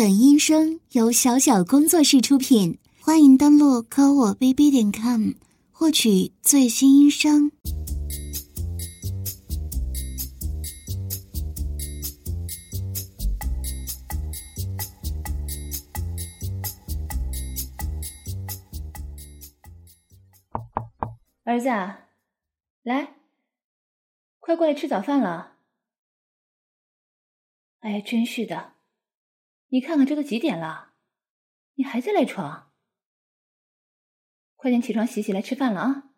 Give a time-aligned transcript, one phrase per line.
[0.00, 5.32] 本音声由小小工作室出品，欢迎登录科我 bb 点 com
[5.70, 7.52] 获取最新音声。
[21.44, 21.68] 儿子，
[22.84, 23.16] 来，
[24.38, 25.58] 快过来吃早饭了。
[27.80, 28.72] 哎呀，真是的！
[29.72, 30.94] 你看看这都几点了，
[31.74, 32.72] 你还在赖床？
[34.56, 36.10] 快点起床洗洗，来吃饭了啊！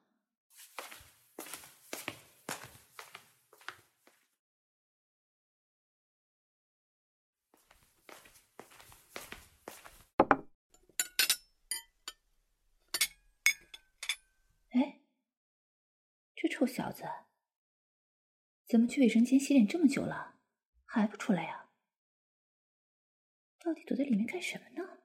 [14.71, 15.03] 哎，
[16.35, 17.05] 这臭小子，
[18.67, 20.39] 怎么去卫生间洗脸这么久了，
[20.87, 21.62] 还不出来呀？
[23.65, 24.99] 到底躲在里面干什么呢？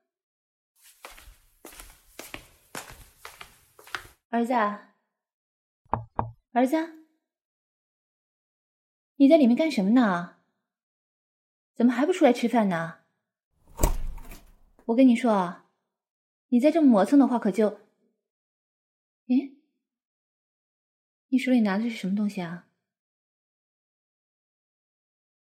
[4.30, 4.54] 儿子，
[6.54, 7.06] 儿子，
[9.18, 10.40] 你在里面干什么呢？
[11.76, 13.04] 怎么还不出来吃饭呢？
[14.86, 15.70] 我跟你说啊，
[16.48, 17.80] 你再这么磨蹭的话，可就……
[19.28, 19.60] 咦，
[21.28, 22.68] 你手里拿的是什么东西啊？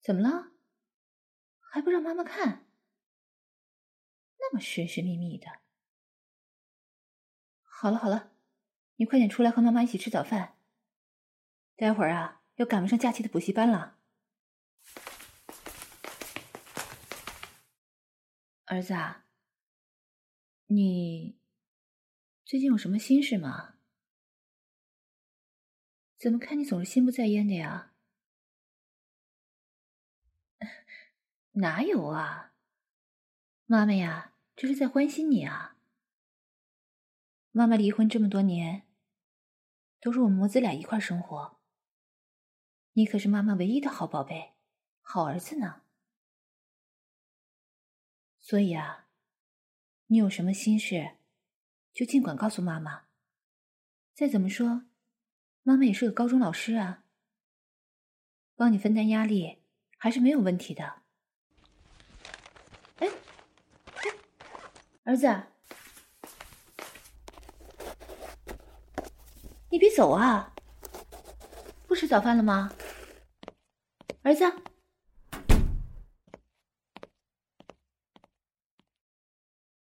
[0.01, 0.53] 怎么了？
[1.59, 2.62] 还不让妈妈看？
[4.43, 5.47] 那么神神秘秘的。
[7.61, 8.31] 好了好了，
[8.97, 10.57] 你快点出来和妈妈一起吃早饭。
[11.75, 13.97] 待会儿啊，要赶不上假期的补习班了。
[18.65, 19.25] 儿子啊，
[20.67, 21.39] 你
[22.45, 23.75] 最近有什么心事吗？
[26.17, 27.93] 怎么看你总是心不在焉的呀？
[31.53, 32.53] 哪有啊，
[33.65, 34.32] 妈妈呀。
[34.55, 35.77] 这是在关心你啊！
[37.51, 38.87] 妈妈离婚这么多年，
[39.99, 41.59] 都是我们母子俩一块生活。
[42.93, 44.53] 你可是妈妈唯一的好宝贝、
[45.01, 45.81] 好儿子呢。
[48.39, 49.07] 所以啊，
[50.07, 51.17] 你有什么心事，
[51.91, 53.05] 就尽管告诉妈妈。
[54.13, 54.85] 再怎么说，
[55.63, 57.05] 妈妈也是个高中老师啊，
[58.55, 59.63] 帮你分担压力
[59.97, 61.02] 还是没有问题的。
[65.05, 65.27] 儿子，
[69.69, 70.55] 你别走啊！
[71.85, 72.71] 不吃早饭了吗？
[74.21, 74.45] 儿子，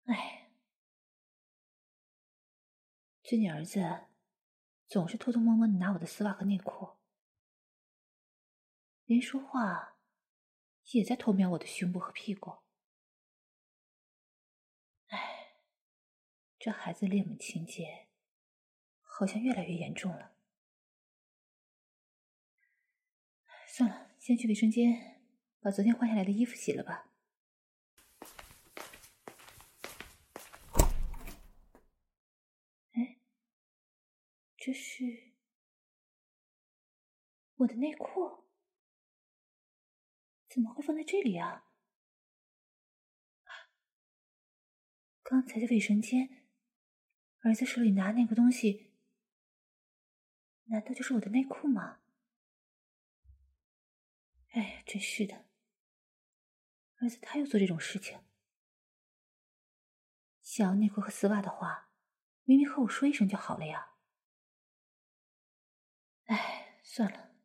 [0.07, 0.51] 哎，
[3.23, 3.79] 最近儿子
[4.89, 6.97] 总是偷偷摸摸的拿我的丝袜和内裤，
[9.05, 9.95] 连说话
[10.91, 12.62] 也在偷瞄我的胸部和屁股。
[16.63, 18.07] 这孩子恋母情节
[19.01, 20.33] 好像越来越严重了。
[23.67, 25.21] 算了，先去卫生间
[25.59, 27.09] 把昨天换下来的衣服洗了吧。
[32.93, 33.17] 哎，
[34.55, 35.33] 这是
[37.55, 38.45] 我的内裤，
[40.47, 41.65] 怎么会放在这里啊？
[45.23, 46.42] 刚才在卫生间。
[47.43, 48.93] 儿子手里拿那个东西，
[50.65, 51.99] 难道就是我的内裤吗？
[54.51, 55.49] 哎，真是的，
[56.99, 58.17] 儿子他又做这种事情。
[60.41, 61.89] 想要内裤和丝袜的话，
[62.45, 63.95] 明明和我说一声就好了呀。
[66.25, 67.35] 哎，算了，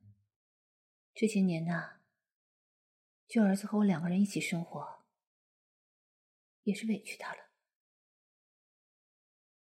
[1.13, 2.03] 这些年呐，
[3.27, 5.05] 就儿子和我两个人一起生活，
[6.63, 7.48] 也是委屈他了。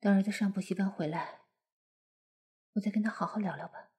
[0.01, 1.43] 等儿子上补习班回来，
[2.73, 3.91] 我再跟他好好聊聊吧。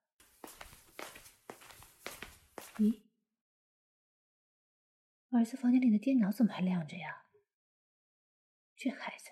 [2.78, 3.04] 咦，
[5.30, 7.28] 儿子房间里的电脑怎么还亮着呀？
[8.76, 9.30] 这孩子，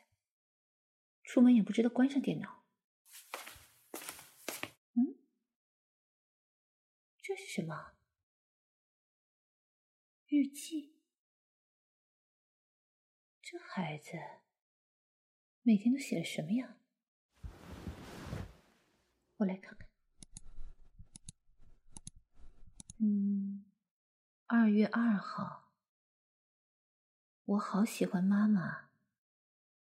[1.23, 2.63] 出门也不知道关上电脑。
[4.93, 5.17] 嗯，
[7.19, 7.95] 这是什么？
[10.27, 10.95] 日记？
[13.41, 14.38] 这孩子。
[15.69, 16.77] 每天都写了什么呀？
[19.37, 19.87] 我来看看。
[22.97, 23.65] 嗯，
[24.47, 25.75] 二月二号，
[27.45, 28.89] 我好喜欢妈妈，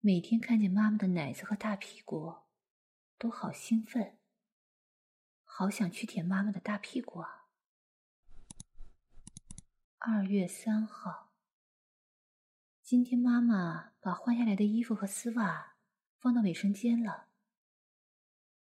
[0.01, 2.39] 每天看见妈妈的奶子和大屁股，
[3.17, 4.19] 都好兴奋，
[5.45, 7.47] 好想去舔妈妈的大屁股啊。
[9.99, 11.33] 二月三号，
[12.83, 15.68] 今天妈妈把换下来的衣服和丝袜
[16.21, 17.29] 放到卫生间了。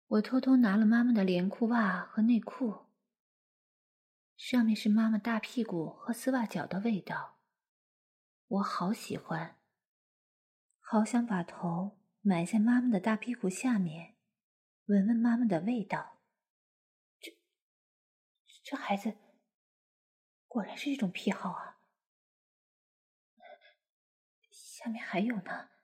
[0.07, 2.86] 我偷偷拿了妈妈的连裤袜和内裤，
[4.38, 7.39] 上面是妈妈大屁股和丝袜脚的味道，
[8.48, 9.59] 我好喜欢，
[10.80, 14.15] 好想把头埋在妈妈的大屁股下面，
[14.86, 16.21] 闻闻妈妈的味道。
[17.19, 17.38] 这，
[18.63, 19.18] 这孩子
[20.48, 21.80] 果然是一种癖好啊！
[24.50, 25.76] 下面还有呢。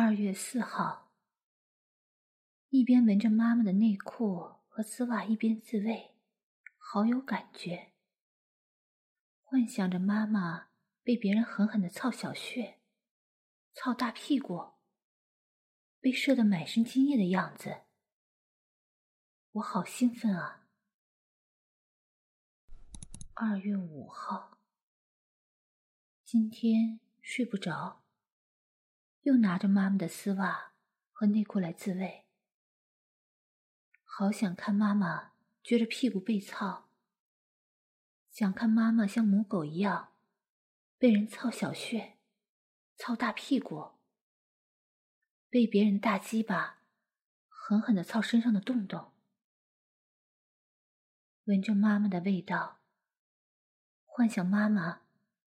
[0.00, 1.10] 二月四号。
[2.68, 6.14] 一边闻着妈妈的内裤和丝袜，一边自慰，
[6.76, 7.94] 好有感觉。
[9.42, 10.68] 幻想着妈妈
[11.02, 12.78] 被别人狠狠的操小穴、
[13.74, 14.74] 操大屁股，
[15.98, 17.78] 被射得满身精液的样子，
[19.50, 20.68] 我好兴奋啊！
[23.34, 24.60] 二月五号，
[26.22, 28.04] 今天睡不着，
[29.28, 30.72] 又拿着妈妈的丝袜
[31.12, 32.24] 和内裤来自慰。
[34.02, 35.32] 好想看妈妈
[35.62, 36.88] 撅着屁股被操，
[38.30, 40.14] 想看妈妈像母狗一样
[40.96, 42.16] 被人操小穴、
[42.96, 43.98] 操大屁股，
[45.50, 46.82] 被别人大鸡巴
[47.48, 49.12] 狠狠的操身上的洞洞，
[51.44, 52.80] 闻着妈妈的味道，
[54.06, 55.02] 幻想妈妈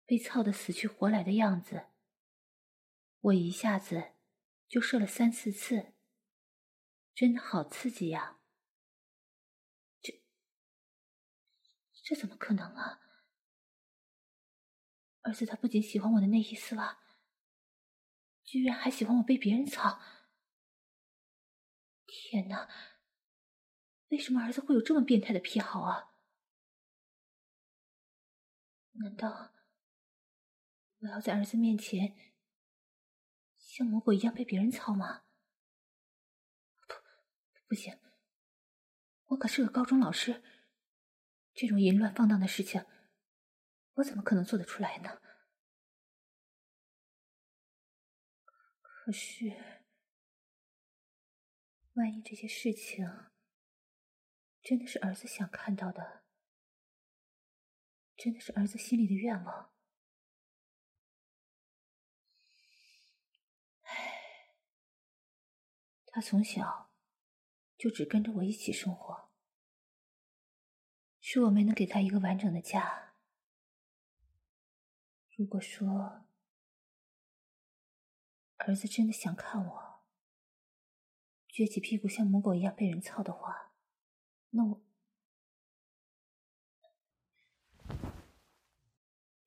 [0.07, 1.87] 被操得死去活来的样子，
[3.25, 4.13] 我一下子
[4.69, 5.95] 就射了三四次，
[7.15, 8.39] 真的好刺激呀！
[10.03, 10.23] 这
[12.03, 13.01] 这怎么可能啊！
[15.23, 16.99] 儿子他不仅喜欢我的内衣丝袜，
[18.45, 20.03] 居然还喜欢我被别人操！
[22.05, 22.69] 天哪！
[24.09, 26.13] 为什么儿子会有这么变态的癖好啊？
[28.93, 29.55] 难道
[30.99, 32.34] 我要在儿子面前
[33.77, 35.25] 像魔鬼一样被别人操吗？
[36.87, 36.95] 不，
[37.67, 37.99] 不行！
[39.25, 40.45] 我可是个高中老师。
[41.53, 42.87] 这种淫乱放荡的事情，
[43.95, 45.21] 我怎么可能做得出来呢？
[48.81, 49.85] 可是，
[51.95, 53.05] 万一这些事情
[54.63, 56.23] 真的是儿子想看到的，
[58.15, 59.74] 真的是儿子心里的愿望，
[66.15, 66.93] 他从小
[67.77, 69.33] 就只跟着我一起生活。
[71.21, 73.15] 是我没能给他一个完整的家。
[75.37, 76.25] 如果说
[78.59, 80.05] 儿子真的想看我
[81.49, 83.73] 撅起屁股像母狗一样被人操的话，
[84.51, 84.81] 那我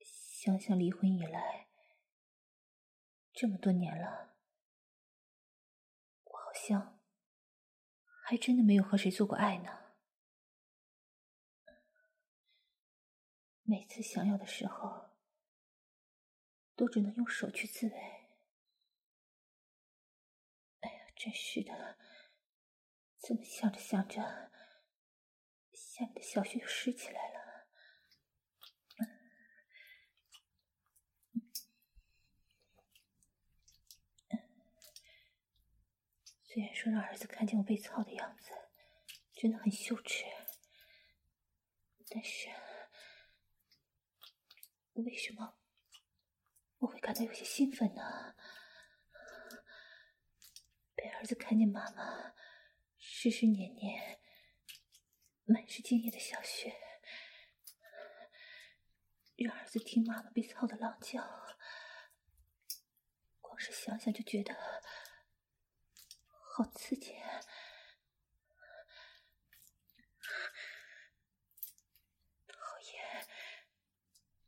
[0.02, 1.70] 想想离婚以来
[3.32, 4.36] 这么多年了，
[6.68, 7.00] 像
[8.26, 9.96] 还真的没有和谁做过爱呢。
[13.64, 15.16] 每次想要的时候，
[16.76, 17.96] 都只能用手去自慰。
[20.82, 21.98] 哎呀，真是的！
[23.18, 24.52] 怎么想着想着，
[25.72, 27.37] 下面的小穴又湿起来了？
[36.58, 38.50] 虽然说让儿子看见我被操的样子，
[39.32, 40.26] 真的很羞耻，
[42.10, 42.50] 但是……
[44.94, 45.60] 为什么
[46.80, 48.36] 我会感到有些兴奋呢？
[50.96, 52.34] 被儿子看见妈妈
[52.98, 54.20] 湿湿黏黏、
[55.46, 56.76] 满是精液的小穴，
[59.36, 61.22] 让儿子听妈妈被操的浪叫，
[63.42, 64.77] 光是想想就觉得
[66.58, 67.14] 好刺激。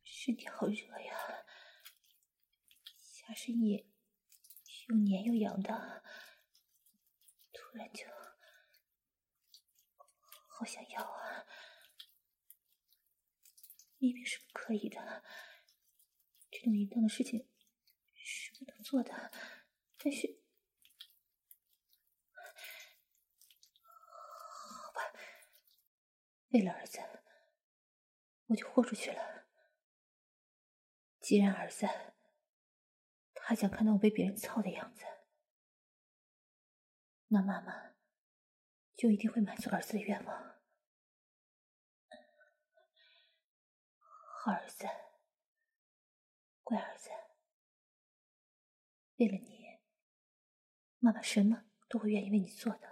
[0.04, 1.46] 身体好热呀，
[2.98, 3.88] 下身也
[4.88, 6.04] 又黏又痒的，
[7.54, 8.06] 突然就
[10.48, 11.46] 好想要啊！
[13.98, 15.24] 明明是不可以的，
[16.52, 17.48] 这种淫荡的事情
[18.14, 19.32] 是不能做的，
[19.98, 20.44] 但是
[23.82, 25.02] 好吧，
[26.50, 27.00] 为了儿子，
[28.48, 29.46] 我就豁出去了。
[31.20, 31.88] 既然儿子
[33.34, 35.06] 他想看到我被别人操的样子，
[37.28, 37.94] 那妈妈
[38.96, 40.60] 就一定会满足儿子的愿望。
[44.42, 44.88] 好儿子，
[46.64, 47.10] 乖儿子，
[49.18, 49.80] 为了你，
[50.98, 52.89] 妈妈什么都会愿意为你做的。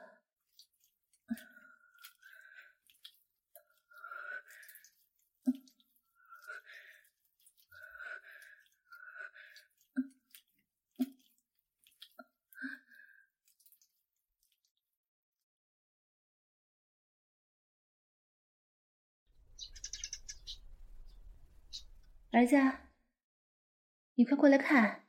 [22.31, 22.57] 儿子，
[24.15, 25.07] 你快过来看，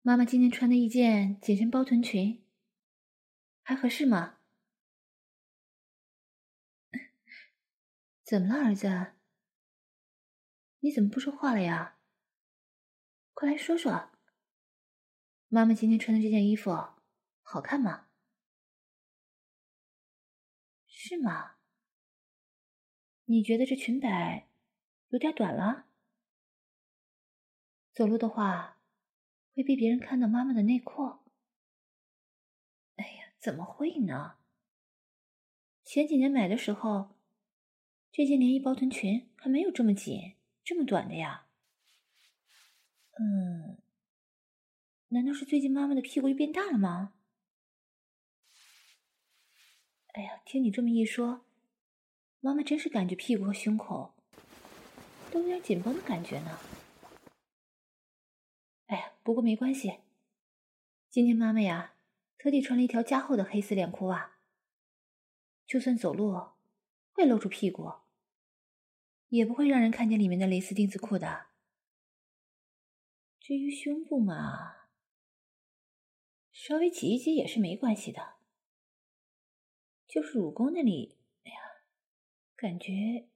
[0.00, 2.46] 妈妈今天穿的一件紧身包臀裙，
[3.62, 4.38] 还合适吗？
[8.22, 9.14] 怎么了，儿子？
[10.80, 11.98] 你怎么不说话了呀？
[13.34, 14.10] 快来说说，
[15.48, 16.70] 妈妈今天穿的这件衣服
[17.42, 18.06] 好看吗？
[20.86, 21.56] 是吗？
[23.24, 24.47] 你觉得这裙摆？
[25.10, 25.86] 有点短了，
[27.94, 28.78] 走路的话
[29.54, 31.20] 会被别人看到妈妈的内裤。
[32.96, 34.36] 哎呀，怎么会呢？
[35.82, 37.16] 前几年买的时候，
[38.12, 41.46] 这件连衣包臀裙还没有这么紧、这么短的呀。
[43.18, 43.78] 嗯，
[45.08, 47.14] 难道是最近妈妈的屁股又变大了吗？
[50.08, 51.46] 哎呀，听你这么一说，
[52.40, 54.17] 妈妈真是感觉屁股和胸口。
[55.30, 56.58] 都有点紧绷的感觉呢。
[58.86, 59.98] 哎呀，不过没关系。
[61.10, 61.94] 今天妈妈呀，
[62.38, 64.38] 特地穿了一条加厚的黑丝连裤袜，
[65.66, 66.52] 就算走路
[67.12, 67.92] 会露出屁股，
[69.28, 71.46] 也不会让人看见里面的蕾丝丁字裤的。
[73.40, 74.88] 至于胸部嘛，
[76.52, 78.36] 稍微挤一挤也是没关系的，
[80.06, 81.58] 就是乳沟那里，哎呀，
[82.56, 83.28] 感觉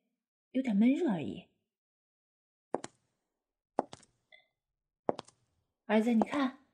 [0.51, 1.49] 有点闷热而已。
[5.93, 6.65] 儿子，你看，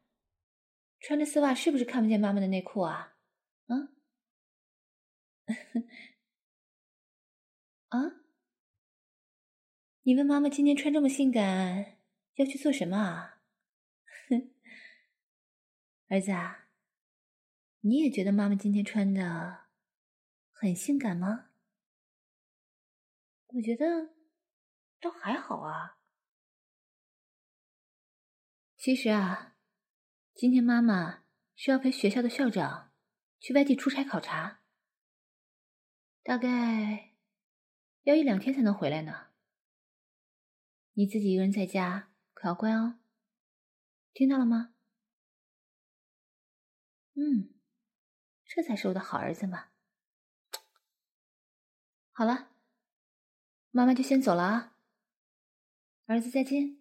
[1.01, 3.17] 穿着丝袜是不是看不见妈妈的内裤啊？
[3.67, 3.89] 啊？
[7.89, 7.99] 啊？
[10.03, 11.99] 你问妈妈今天穿这么性感
[12.37, 13.43] 要去做什么啊？
[16.07, 16.69] 儿子啊，
[17.81, 19.65] 你也觉得妈妈今天穿的
[20.53, 21.51] 很性感吗？
[23.49, 24.15] 我觉得
[25.01, 25.98] 倒还好啊。
[28.89, 29.55] 其实啊，
[30.35, 32.91] 今天妈妈是要陪学校的校长
[33.39, 34.63] 去外地出差考察，
[36.23, 37.13] 大概
[38.05, 39.27] 要一两天才能回来呢。
[40.95, 42.99] 你自己一个人在家可要乖哦，
[44.15, 44.73] 听到了吗？
[47.13, 47.53] 嗯，
[48.47, 49.69] 这才是我的好儿子嘛。
[52.13, 52.53] 好了，
[53.71, 54.77] 妈妈就先走了啊，
[56.07, 56.78] 儿子再见。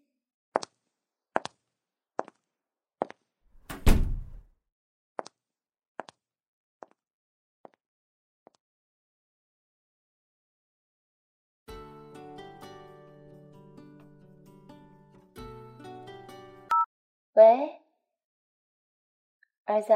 [19.78, 19.94] 儿子，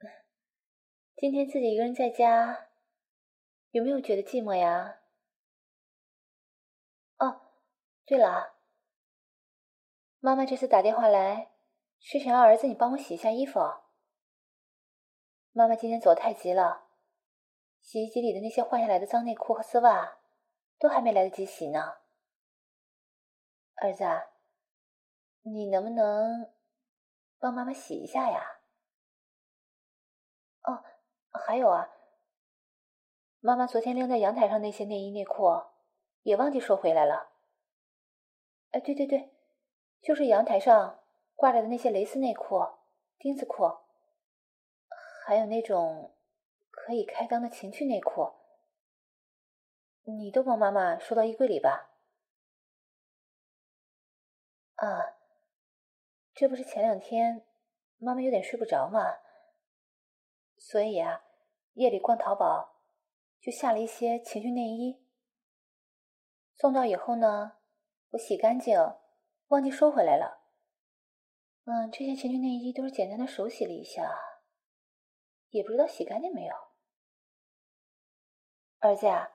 [1.16, 2.68] 今天自己一个人在家，
[3.70, 4.98] 有没有觉得寂寞呀？
[7.16, 7.40] 哦，
[8.04, 8.56] 对了，
[10.20, 11.52] 妈妈这次打电话来，
[11.98, 13.58] 是想要儿子你帮我洗一下衣服。
[15.52, 16.88] 妈妈今天走太急了，
[17.80, 20.18] 洗衣机里的那些换下来的脏内裤和丝袜，
[20.78, 21.96] 都还没来得及洗呢。
[23.76, 24.04] 儿子。
[25.46, 26.53] 你能不能
[27.44, 28.62] 帮妈妈洗一下呀？
[30.62, 30.82] 哦，
[31.30, 31.90] 还有啊，
[33.40, 35.44] 妈妈昨天晾在阳台上那些内衣内裤
[36.22, 37.28] 也忘记收回来了。
[38.70, 39.36] 哎，对对对，
[40.00, 42.66] 就是阳台上挂着的那些蕾丝内裤、
[43.18, 43.70] 丁字裤，
[45.26, 46.16] 还有那种
[46.70, 48.32] 可以开裆的情趣内裤，
[50.04, 51.90] 你都帮妈妈收到衣柜里吧。
[54.76, 55.13] 啊。
[56.34, 57.46] 这不是前两天
[57.98, 59.18] 妈妈有点睡不着嘛，
[60.56, 61.22] 所以啊，
[61.74, 62.80] 夜里逛淘宝
[63.40, 65.00] 就下了一些情趣内衣。
[66.56, 67.58] 送到以后呢，
[68.10, 68.76] 我洗干净，
[69.46, 70.40] 忘记收回来了。
[71.66, 74.10] 嗯，这些情趣内衣都是简单的手洗了一下，
[75.50, 76.54] 也不知道洗干净没有。
[78.80, 79.30] 儿子啊，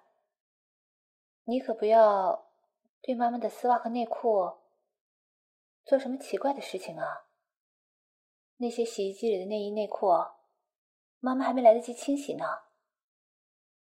[1.46, 2.52] 你可不要
[3.02, 4.59] 对妈妈的丝袜和内裤。
[5.90, 7.26] 做什么奇怪的事情啊？
[8.58, 10.06] 那些洗衣机里的内衣内裤，
[11.20, 12.46] 妈妈还没来得及清洗呢。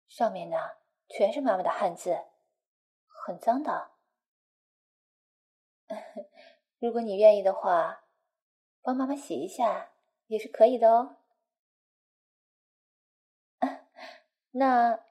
[0.07, 0.57] 上面呢
[1.07, 2.19] 全是妈妈的汗渍，
[3.27, 3.91] 很脏的。
[6.81, 8.05] 如果你愿意的话，
[8.81, 9.91] 帮妈妈洗一下
[10.29, 11.17] 也是可以的哦。
[14.53, 15.05] 那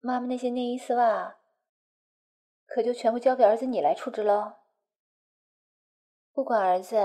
[0.00, 1.36] 妈妈那些内衣丝袜，
[2.66, 4.63] 可就全部交给儿子你来处置喽。
[6.34, 6.96] 不管儿子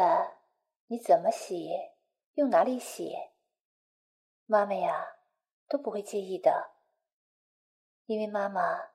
[0.87, 1.69] 你怎么洗，
[2.33, 3.15] 用哪里洗，
[4.47, 5.17] 妈妈呀
[5.67, 6.71] 都不会介意的，
[8.07, 8.89] 因为妈妈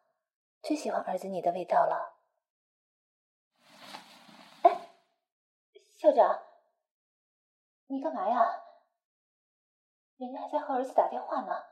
[0.61, 2.19] 最喜欢儿子你的味道了。
[4.63, 4.91] 哎，
[5.95, 6.43] 校长，
[7.87, 8.61] 你干嘛呀？
[10.17, 11.65] 人家还在和儿子打电话呢。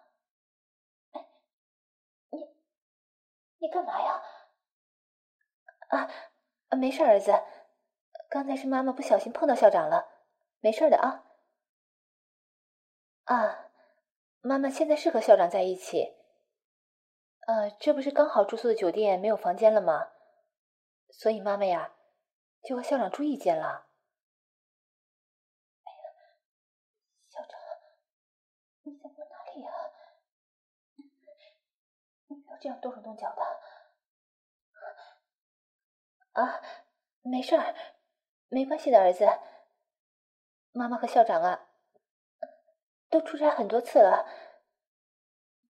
[2.31, 2.49] 你
[3.59, 4.23] 你干嘛呀？
[5.89, 7.33] 啊，没事，儿子，
[8.33, 10.09] 刚才是妈妈不小心碰到校长了，
[10.61, 11.23] 没事的啊。
[13.25, 13.71] 啊，
[14.41, 16.17] 妈妈现在是和校长在一起。
[17.47, 20.13] 呃，这不是刚好住宿的酒店没有房间了吗？
[21.11, 21.93] 所以妈妈呀，
[22.63, 23.91] 就和校长住一间了。
[25.85, 25.99] 哎呀，
[27.29, 27.61] 校长，
[28.85, 29.71] 你在摸哪里呀？
[32.63, 33.43] 这样动手动脚的
[36.33, 36.63] 啊，
[37.21, 37.57] 没事，
[38.53, 39.25] 没关系的，儿子。
[40.73, 41.71] 妈妈和校长啊，
[43.09, 44.29] 都出差很多次了，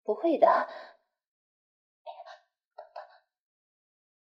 [0.02, 0.48] 不会的。
[0.48, 2.18] 哎呀，
[2.78, 3.04] 等等，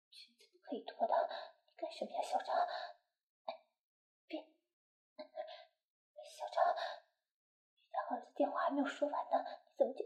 [0.08, 1.28] 裙子不可以脱的，
[1.66, 2.56] 你干什么呀，校长？
[4.26, 4.46] 别，校
[6.48, 6.74] 长，
[7.84, 10.02] 你家儿子电话还没有说完呢，你怎么就？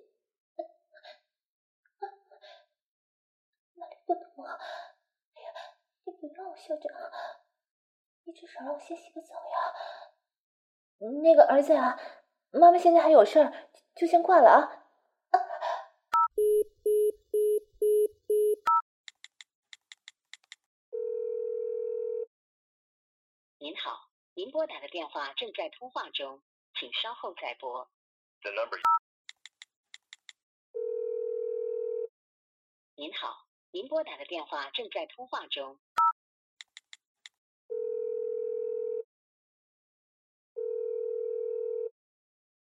[4.06, 4.58] 不能啊！
[5.36, 5.52] 哎呀，
[6.02, 6.90] 你不让我校长，
[8.24, 9.56] 你至少让我先洗个澡呀。
[11.22, 11.98] 那个儿子啊，
[12.50, 14.60] 妈妈现在还有事儿，就先挂了啊。
[23.58, 26.42] 您好，您拨打的电话正在通话中，
[26.74, 27.90] 请稍后再拨。
[32.94, 33.46] 您好。
[33.72, 35.78] 您拨打的电话正在通话中。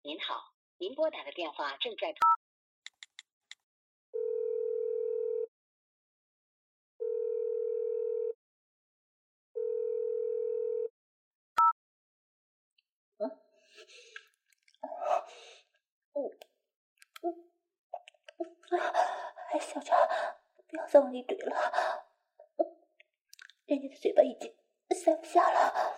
[0.06, 2.14] 您好，您拨打的电话正在。
[13.18, 13.32] 嗯，
[16.14, 16.38] 嗯，
[17.24, 17.50] 嗯，
[18.70, 18.80] 嗯，
[19.54, 19.98] 哎，校长。
[20.68, 22.06] 不要再往里怼了，
[23.66, 24.56] 人家的嘴巴已经
[24.96, 25.98] 塞不下了。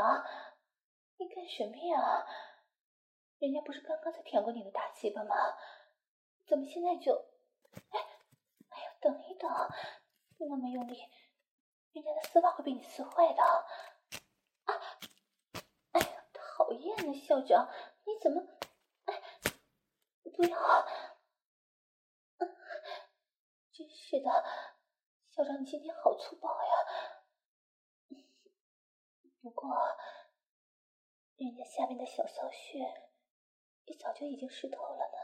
[0.00, 0.24] 长，
[1.18, 2.26] 你干什么呀？
[3.38, 5.34] 人家不是刚刚才舔过你的大鸡巴吗？
[6.46, 7.12] 怎么现在就……
[7.90, 8.00] 哎，
[8.70, 9.50] 哎呀，等一等，
[10.38, 10.98] 那么用力，
[11.92, 13.42] 人家的丝袜会被你撕坏的。
[16.32, 17.68] 讨厌呢，校长，
[18.04, 18.42] 你怎么？
[19.04, 19.22] 哎，
[20.34, 20.86] 不要！
[23.72, 24.30] 真是的，
[25.30, 26.70] 校长，你今天好粗暴呀。
[29.42, 29.70] 不过，
[31.36, 32.78] 人家下面的小骚穴
[33.86, 35.16] 也早就已经湿透了呢。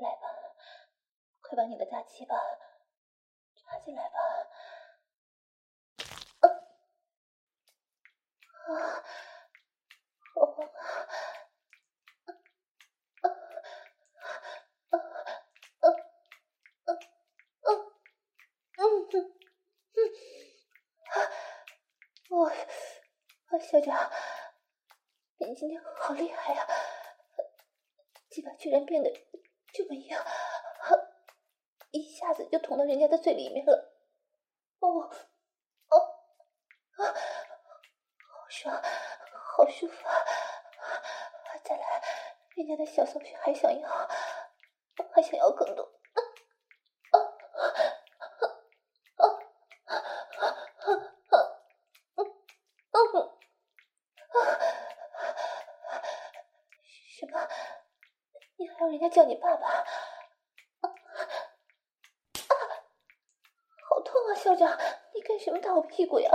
[0.00, 0.26] 来吧，
[1.40, 2.34] 快把你的大鸡巴
[3.54, 4.18] 插进来吧。
[8.66, 9.04] 啊，
[10.34, 10.72] 好棒啊！
[14.90, 14.98] 啊啊
[17.62, 17.70] 啊
[22.28, 23.58] 啊啊！
[23.58, 24.10] 校长，
[25.38, 26.66] 你今天好厉害呀！
[28.30, 29.12] 鸡巴居然变得
[29.72, 30.16] 这么硬，
[31.90, 33.92] 一下子就捅到人家的嘴里面了。
[34.80, 35.10] 哦，
[35.88, 35.98] 哦，
[36.96, 38.82] 啊，好爽，
[39.56, 40.14] 好舒服啊！
[41.62, 42.02] 再来，
[42.56, 44.08] 人家的小骚穴还想要，
[45.14, 45.91] 还想要更多。
[59.02, 59.84] 家叫你爸爸，啊
[60.84, 62.54] 啊！
[63.88, 64.78] 好痛啊，校长，
[65.12, 66.30] 你干什么打我屁股呀？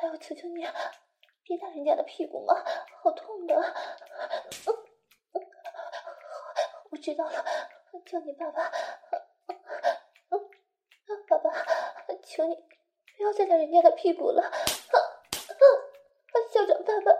[0.00, 0.66] 哎，我求求你，
[1.44, 2.54] 别打人家的屁股嘛，
[3.02, 3.54] 好痛的。
[3.56, 4.74] 嗯
[5.34, 5.42] 嗯，
[6.90, 7.44] 我知道了，
[8.06, 8.70] 叫你爸爸。
[10.30, 10.50] 嗯，
[11.28, 11.52] 爸爸，
[12.24, 12.54] 求你
[13.18, 14.42] 不要再打人家的屁股了。
[14.42, 14.50] 啊
[14.96, 16.34] 啊！
[16.50, 17.10] 校长爸爸。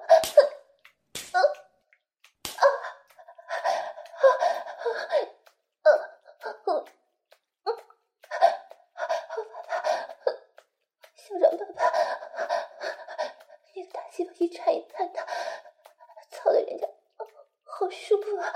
[14.93, 15.25] 看他
[16.31, 16.87] 操的人家
[17.65, 18.53] 好舒服啊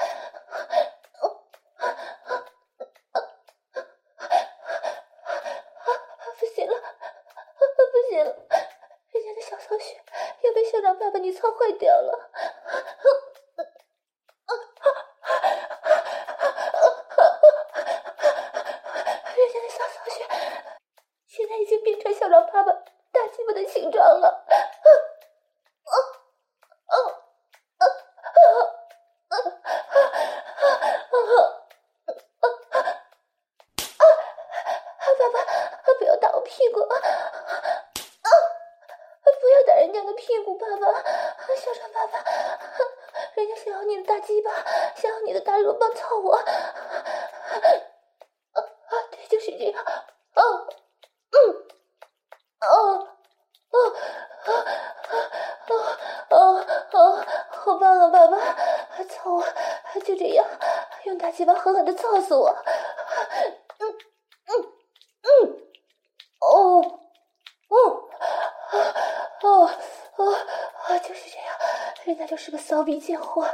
[73.04, 73.46] 贱货，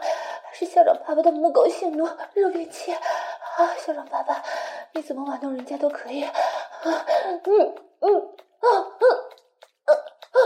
[0.52, 3.00] 是校长爸爸的母狗性奴，肉便器啊！
[3.78, 4.44] 校长爸爸，
[4.92, 5.40] 你怎么玩
[6.10, 6.32] 弄人家都可以啊！
[6.82, 7.48] 嗯
[8.00, 8.06] 嗯
[8.60, 8.66] 啊
[9.00, 9.04] 嗯
[9.84, 10.38] 啊啊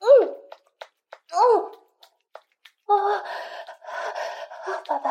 [0.00, 0.08] 嗯
[1.30, 1.38] 嗯
[2.86, 2.92] 啊
[4.64, 4.82] 啊！
[4.86, 5.06] 爸爸，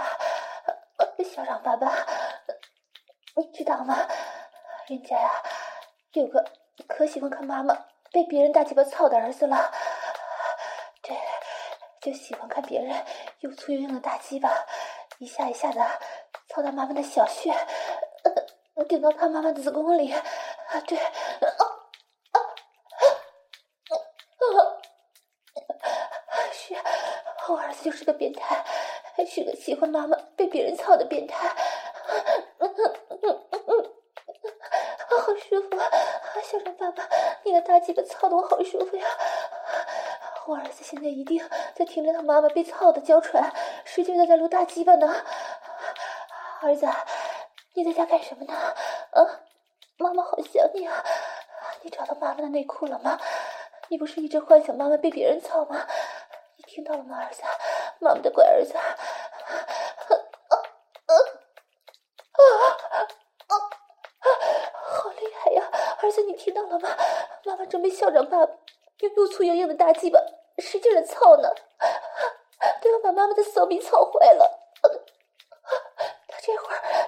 [1.24, 1.92] 校长爸爸，
[3.36, 3.96] 你知道吗？
[4.88, 5.30] 人家呀，
[6.14, 6.44] 有个
[6.88, 7.74] 可喜欢看妈妈
[8.12, 9.72] 被别人大鸡巴操的儿子了。
[11.02, 11.18] 对
[12.00, 13.06] 就喜欢看别人
[13.40, 14.50] 又粗又硬的大鸡巴，
[15.20, 15.82] 一下一下的
[16.50, 17.52] 操到妈妈的小穴，
[18.88, 20.12] 顶到他妈妈的子宫里。
[20.12, 20.22] 啊，
[20.88, 21.66] 对，啊啊
[22.32, 22.38] 啊
[24.40, 26.38] 啊！
[26.52, 26.76] 是，
[27.50, 28.64] 我儿子就是个变态，
[29.26, 31.48] 是个喜欢妈妈被别人操的变态。
[32.60, 33.94] 嗯嗯嗯嗯嗯，
[35.10, 35.86] 好舒服啊！
[36.44, 37.08] 校长爸爸，
[37.44, 39.06] 你的大鸡巴操的我好舒服呀！
[40.46, 43.54] 我儿子现在一定在听着他妈妈被操的娇喘，
[43.86, 45.24] 使劲的在撸大鸡巴呢。
[46.62, 46.86] 儿子，
[47.76, 48.54] 你在家干什么呢？
[48.54, 49.42] 啊，
[49.98, 51.04] 妈妈好想你啊！
[51.82, 53.20] 你找到妈妈的内裤了吗？
[53.90, 55.88] 你不是一直幻想妈妈被别人操吗？
[56.56, 57.42] 你听到了吗，儿子？
[58.00, 58.78] 妈妈的乖儿子。
[58.78, 60.14] 啊啊
[61.08, 61.14] 啊
[63.48, 63.54] 啊！
[64.84, 65.68] 好厉害呀，
[66.02, 66.90] 儿子，你听到了吗？
[67.46, 68.54] 妈妈准备校长爸爸。
[69.00, 70.18] 用又粗又硬的大鸡巴
[70.60, 71.50] 使劲的操呢，
[72.82, 74.63] 都要把妈妈的骚逼操坏了。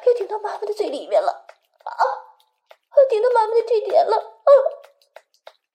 [0.06, 1.46] 又顶到妈妈的嘴里面了，
[1.84, 2.06] 啊，
[3.10, 4.52] 顶到妈妈的这点了，啊，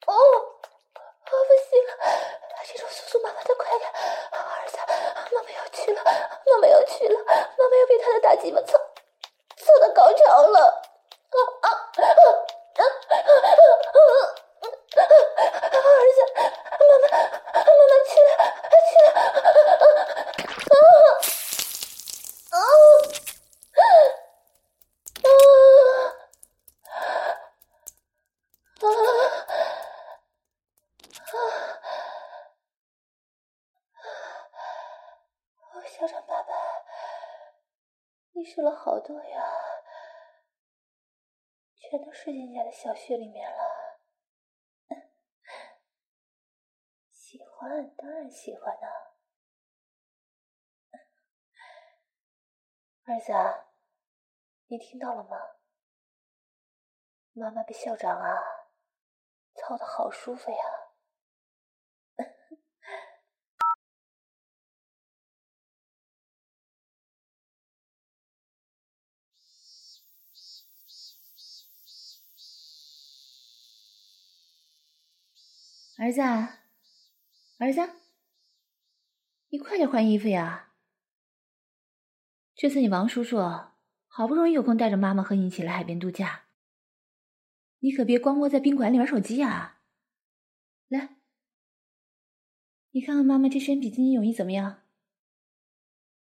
[0.06, 0.12] 哦，
[0.94, 1.34] 啊，不
[1.68, 1.90] 行了，
[2.64, 4.78] 这种速速妈妈的快点，儿子，
[5.34, 8.76] 妈妈要去了，妈妈要去了，妈妈要被他的大鸡巴，操
[9.80, 10.60] 到高潮了，
[11.30, 12.12] 啊啊啊啊
[12.76, 12.82] 啊啊！
[15.00, 17.04] 儿子，妈妈，
[17.52, 18.38] 妈妈去了，
[18.86, 19.18] 去了，
[20.70, 20.74] 啊
[22.50, 22.64] 啊啊啊
[25.22, 25.28] 啊！
[35.98, 36.54] 校长爸爸，
[38.40, 39.38] 你射了好多呀，
[41.74, 44.00] 全都射进人家的小穴里面了。
[47.12, 49.18] 喜欢，当然喜欢了。
[53.04, 53.30] 儿子，
[54.68, 55.36] 你听到了吗？
[57.32, 58.38] 妈妈被校长啊
[59.54, 60.79] 操的好舒服呀！
[76.00, 76.22] 儿子，
[77.58, 77.94] 儿子，
[79.50, 80.72] 你快点换衣服呀！
[82.54, 83.36] 这次你王叔叔
[84.06, 86.46] 好不容易有空带着妈妈和你一起来海边度假，
[87.80, 89.82] 你可别光窝在宾馆里玩手机呀！
[90.88, 91.16] 来，
[92.92, 94.84] 你看看妈妈这身比基尼泳衣怎么样？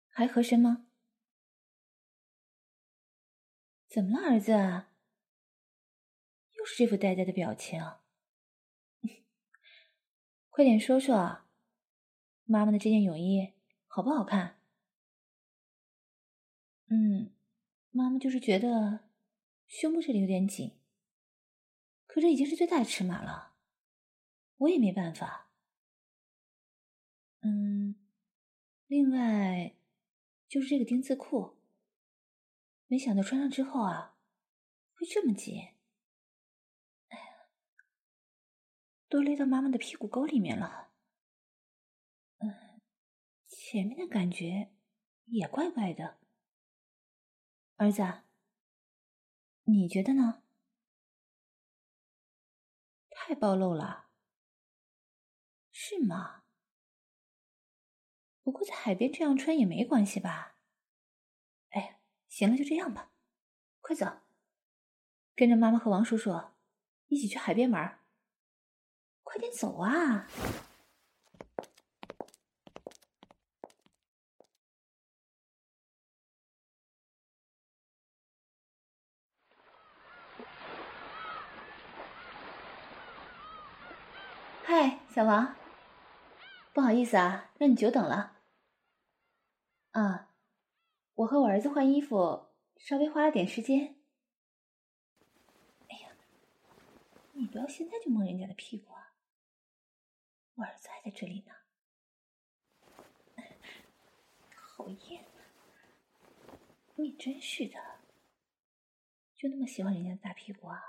[0.08, 0.86] 还合身吗？
[3.88, 4.52] 怎么了，儿子？
[6.52, 7.82] 又是这副呆呆的表情。
[10.54, 11.40] 快点说说，
[12.44, 13.54] 妈妈的这件泳衣
[13.88, 14.60] 好不好看？
[16.86, 17.32] 嗯，
[17.90, 19.00] 妈妈就是觉得
[19.66, 20.78] 胸部这里有点紧，
[22.06, 23.54] 可这已经是最大的尺码了，
[24.58, 25.50] 我也没办法。
[27.40, 27.96] 嗯，
[28.86, 29.74] 另外
[30.46, 31.56] 就是这个丁字裤，
[32.86, 34.16] 没想到穿上之后啊，
[34.94, 35.73] 会这么紧。
[39.08, 40.90] 都勒到妈妈的屁股沟里面了，
[42.38, 42.80] 嗯，
[43.46, 44.72] 前面的感觉
[45.26, 46.18] 也怪怪的。
[47.76, 48.02] 儿子，
[49.64, 50.42] 你觉得呢？
[53.10, 54.08] 太暴露了，
[55.72, 56.44] 是吗？
[58.42, 60.58] 不过在海边这样穿也没关系吧？
[61.70, 63.12] 哎，行了，就这样吧。
[63.80, 64.20] 快走，
[65.34, 66.32] 跟着妈妈和王叔叔
[67.06, 68.03] 一起去海边玩。
[69.34, 70.28] 快点走啊！
[84.62, 85.56] 嗨，小王，
[86.72, 88.36] 不好意思啊，让你久等了。
[89.90, 90.28] 啊，
[91.16, 93.96] 我和我儿子换衣服稍微花了点时间。
[95.88, 96.12] 哎呀，
[97.32, 99.03] 你不要现在就摸人家的屁股啊！
[100.56, 101.52] 我儿子还在这里呢，
[104.50, 105.24] 讨厌！
[106.94, 108.00] 你真是的，
[109.34, 110.80] 就那么喜欢人家的大屁股啊？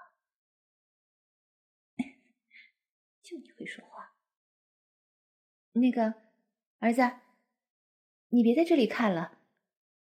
[3.24, 4.16] 就你会说话。
[5.72, 6.14] 那个
[6.78, 7.02] 儿子，
[8.30, 9.40] 你别在这里看了，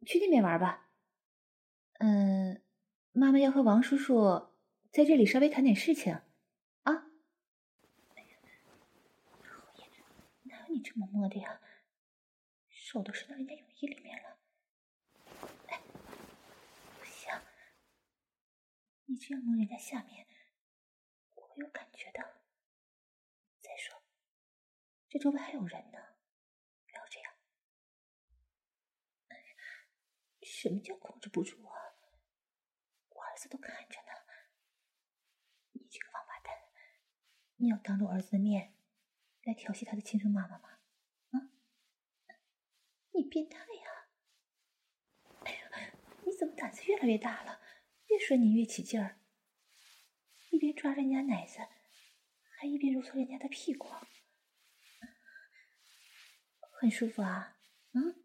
[0.04, 0.90] 去那边玩吧。
[1.94, 2.62] 嗯，
[3.12, 4.50] 妈妈要和王叔叔
[4.92, 6.20] 在这里稍微谈点事情。
[10.68, 11.60] 你这么摸的呀？
[12.68, 14.38] 手都伸到人家泳衣里面了。
[15.66, 15.82] 哎，
[17.00, 17.32] 不行，
[19.06, 20.28] 你这样摸人家下面，
[21.34, 22.20] 我会有感觉的。
[23.60, 24.00] 再说，
[25.08, 25.98] 这周围还有人呢，
[26.86, 27.34] 不要这样。
[30.40, 31.74] 什么叫控制不住啊？
[33.08, 34.12] 我儿子都看着呢。
[35.72, 36.54] 你这个王八蛋，
[37.56, 38.74] 你要当着我儿子的面。
[39.42, 40.75] 来调戏他的亲生妈妈吗？
[43.16, 44.08] 你变态呀！
[45.44, 45.92] 哎呀，
[46.24, 47.62] 你怎么胆子越来越大了？
[48.08, 49.18] 越说你越起劲儿，
[50.50, 51.58] 一边抓人家奶子，
[52.58, 53.88] 还一边揉搓人家的屁股，
[56.78, 57.58] 很舒服啊！
[57.92, 58.22] 嗯？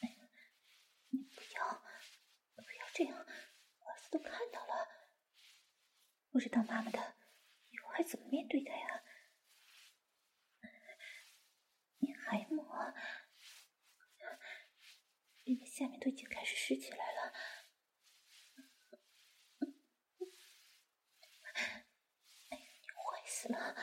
[0.00, 0.16] 哎呀，
[1.10, 1.82] 你不要，
[2.54, 4.88] 不要这样，我儿子都看到了，
[6.30, 7.16] 我是当妈妈的，
[7.70, 9.02] 以后还怎么面对他呀？
[11.98, 12.64] 你还摸，
[15.52, 17.34] 人家下面都已经开始湿起来了。
[22.96, 23.76] 坏死了！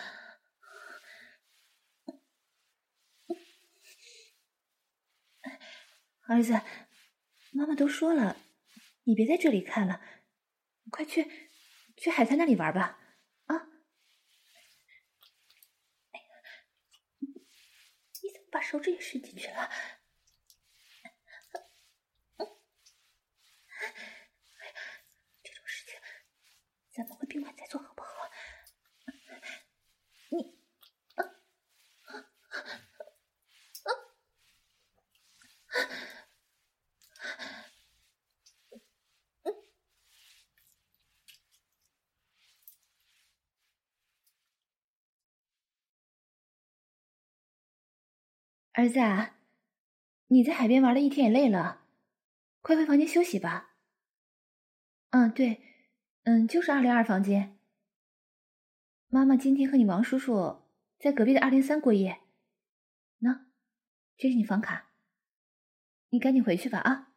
[6.28, 6.54] 儿子，
[7.52, 8.36] 妈妈都说了，
[9.04, 10.02] 你别在这里看了，
[10.90, 11.52] 快去
[11.98, 13.00] 去海滩那里玩吧。
[13.46, 13.70] 啊！
[18.24, 19.70] 你怎么把手指也伸进去了，
[25.42, 26.00] 这种事情
[26.92, 28.10] 咱们回宾馆再做好不好？
[30.32, 30.60] 你。
[48.74, 49.36] 儿子啊，
[50.28, 51.82] 你在海边玩了一天也累了，
[52.62, 53.76] 快回房间休息吧。
[55.10, 55.69] 嗯，对，
[56.30, 57.58] 嗯，就是二零二房间。
[59.08, 60.62] 妈妈今天和你王叔叔
[61.00, 62.22] 在隔壁的二零三过夜。
[63.20, 63.46] 喏，
[64.16, 64.92] 这是你房卡，
[66.10, 67.12] 你赶紧回去吧啊。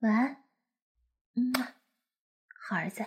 [0.00, 0.42] 晚安，
[1.36, 1.52] 嗯，
[2.58, 3.04] 好儿子。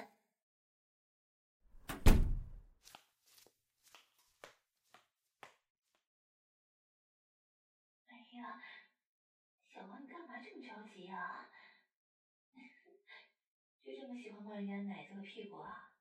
[14.18, 15.92] 喜欢摸人家奶子和屁股啊，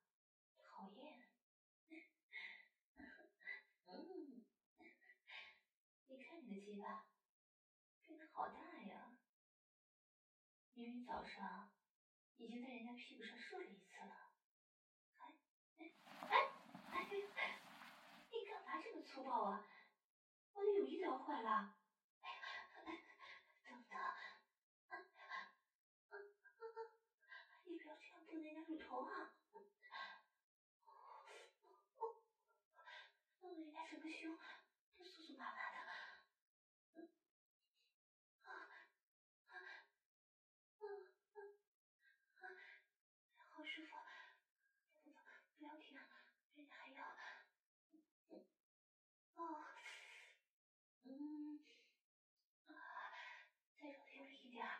[0.58, 1.28] 讨厌！
[3.88, 4.44] 嗯，
[6.08, 7.06] 你看你的鸡巴，
[8.06, 9.18] 变得好大呀！
[10.72, 11.70] 明明早上
[12.36, 14.32] 已经在人家屁股上射了一次了，
[15.16, 15.26] 还……
[15.78, 15.92] 哎
[16.92, 17.04] 哎
[17.36, 17.60] 哎！
[18.30, 19.66] 你干嘛这么粗暴啊？
[20.54, 21.74] 我的泳衣都要坏了！
[28.88, 29.32] 头啊！
[33.40, 34.36] 弄得人家整个胸
[34.96, 35.78] 都酥酥麻麻的，
[38.42, 38.48] 啊
[39.48, 39.52] 啊
[40.80, 40.84] 嗯
[41.34, 41.38] 嗯
[43.48, 43.96] 好舒服！
[45.02, 45.16] 不不
[45.58, 45.98] 不要停，
[46.54, 47.04] 人家还要，
[49.34, 49.64] 哦，
[51.04, 51.64] 嗯
[52.68, 52.70] 啊，
[53.80, 54.76] 再揉的用力一点，啊，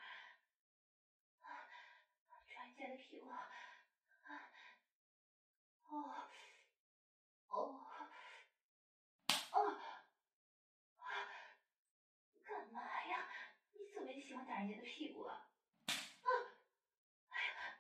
[2.46, 3.30] 抓人家的屁股。
[5.96, 6.28] 哦，
[7.48, 7.80] 哦，
[9.52, 9.78] 哦，
[12.44, 13.26] 干嘛呀？
[13.72, 15.48] 你怎么也喜欢打人家的屁股啊？
[15.86, 16.28] 啊！
[17.30, 17.78] 哎呀，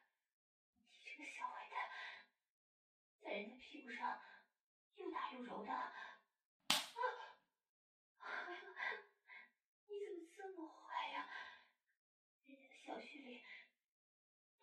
[0.92, 1.90] 你这个小坏蛋，
[3.20, 4.18] 在人家屁股上
[4.94, 5.72] 又打又揉的。
[5.72, 5.92] 啊！
[8.18, 8.24] 哎
[8.54, 8.60] 呀，
[9.88, 11.28] 你怎么这么坏呀？
[12.46, 13.44] 人家的小区里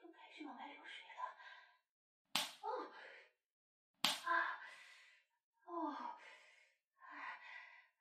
[0.01, 1.21] 都开始往外流水了。
[2.61, 2.89] 哦。
[5.65, 6.15] 哦，
[6.99, 7.05] 哎，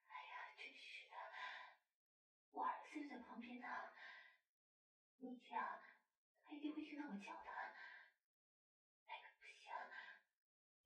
[0.09, 1.17] 哎呀，真是的，
[2.51, 3.67] 我儿子就在旁边呢。
[5.23, 5.65] 你这样，
[6.45, 7.51] 他一定会听到我叫的。
[9.07, 9.71] 哎可不行，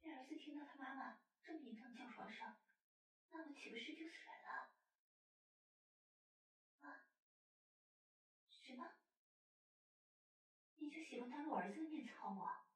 [0.03, 2.55] 这儿子听到他妈妈这么淫荡叫床声，
[3.31, 4.71] 那我岂不是丢死人了？
[6.83, 7.09] 啊？
[8.51, 8.93] 什么？
[10.77, 12.67] 你就喜欢当着我儿子的面操我？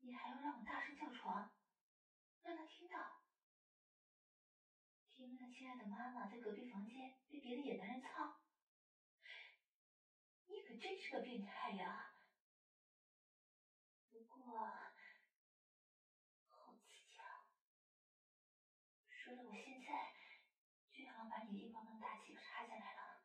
[0.00, 1.52] 你还要让我大声叫床？
[2.42, 3.22] 让他听到，
[5.16, 8.35] 听他亲爱的妈妈在隔壁房间被别的野男人操，
[10.86, 12.14] 真是个变态呀！
[14.12, 14.56] 不过，
[16.46, 17.42] 好刺激啊！
[19.08, 20.14] 说的我现在
[20.92, 23.20] 就想要把你硬邦邦大鸡巴插下来了。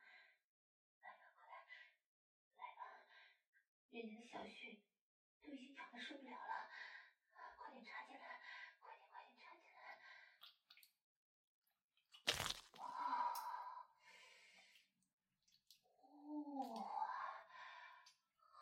[1.02, 1.67] 来吧，快来，
[2.58, 3.06] 来吧，
[3.91, 4.82] 人家的小穴
[5.43, 6.67] 都已经痒的受不了了，
[7.58, 8.41] 快点插进来。
[12.78, 12.82] 哇，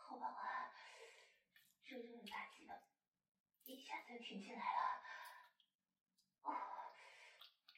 [0.09, 0.73] 好棒啊！
[1.85, 2.73] 热热的大鸡巴
[3.65, 5.01] 一下子就挺进来了。
[6.43, 6.53] 哦，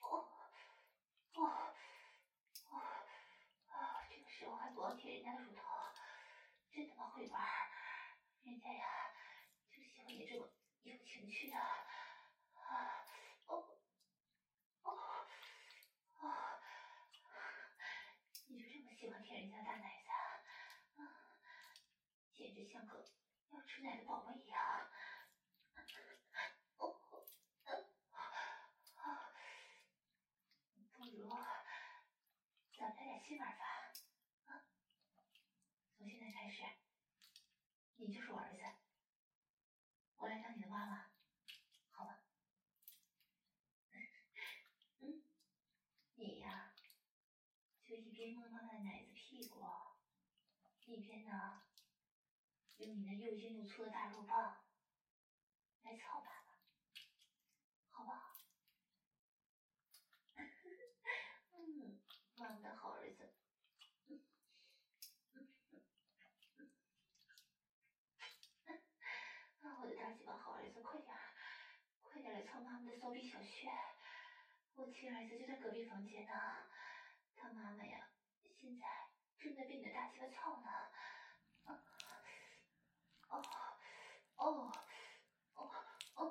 [0.02, 0.28] 哦，
[1.34, 1.72] 哦，
[2.68, 5.64] 哦，这个时候还不忘舔人家的乳头，
[6.70, 7.42] 真他妈会玩！
[8.44, 9.10] 人家呀，
[9.72, 10.46] 就喜欢你这么
[10.84, 11.56] 有情趣的。
[11.56, 13.06] 啊，
[13.46, 13.78] 哦，
[14.84, 14.92] 哦，
[16.20, 16.60] 哦。
[18.48, 20.10] 你就这么喜欢舔人家大奶子
[21.02, 21.08] 啊？
[22.34, 23.02] 简直像个
[23.52, 24.60] 要吃奶的宝宝一样。
[26.78, 26.94] 哦，
[30.98, 31.30] 不如
[33.32, 33.64] 咱们来点新玩法。
[34.46, 34.64] 啊，
[35.98, 36.64] 从现在开始，
[37.96, 38.62] 你就是我儿子，
[40.18, 41.06] 我来当你的妈妈，
[41.92, 42.20] 好吗？
[45.00, 45.24] 嗯，
[46.16, 46.74] 你呀。
[47.84, 49.66] 就一边摸摸他的奶子屁股，
[50.86, 51.64] 一边呢，
[52.78, 54.64] 用你那又硬又粗的大肉棒
[55.82, 56.31] 来操爸
[73.02, 73.68] 隔壁小穴，
[74.76, 76.32] 我亲儿子就在隔壁房间呢。
[77.36, 78.08] 他妈妈呀，
[78.60, 78.86] 现在
[79.40, 80.70] 正在被你的大鸡巴操呢。
[81.66, 81.82] 啊，
[83.30, 83.42] 哦，
[84.36, 84.72] 哦，
[85.56, 85.72] 哦，
[86.14, 86.22] 哦，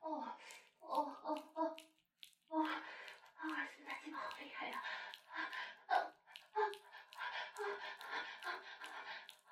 [0.00, 0.38] 哦，
[0.80, 0.88] 哦
[1.22, 1.76] 哦哦，
[2.48, 4.82] 哦，儿子的大鸡巴好厉害呀！
[5.28, 5.36] 啊
[5.86, 5.96] 啊
[6.54, 6.58] 啊
[7.60, 7.60] 啊
[8.40, 8.46] 啊！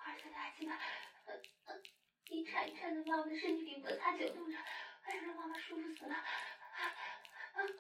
[0.06, 0.72] 儿子的大鸡巴，
[1.26, 1.34] 呃
[1.66, 1.82] 呃，
[2.30, 4.56] 一颤一颤的，妈妈的身体顶摩擦他动着。
[5.20, 6.14] 让妈妈舒服死了。
[7.54, 7.78] 儿子，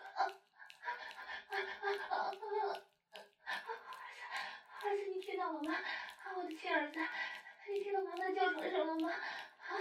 [4.82, 5.74] 儿子，你听到了吗？
[6.34, 6.98] 我的亲儿子，
[7.68, 9.10] 你听到妈妈叫床声了吗？
[9.58, 9.76] 啊？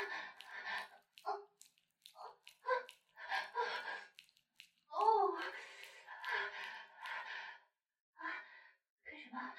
[4.88, 5.38] 哦，
[9.04, 9.54] 干什么？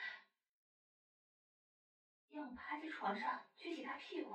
[2.31, 4.35] 让我趴在床上撅起大屁股？